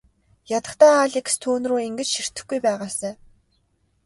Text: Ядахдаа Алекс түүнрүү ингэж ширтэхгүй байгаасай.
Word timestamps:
Ядахдаа 0.57 0.95
Алекс 1.03 1.33
түүнрүү 1.43 1.79
ингэж 1.87 2.09
ширтэхгүй 2.13 2.59
байгаасай. 2.67 3.13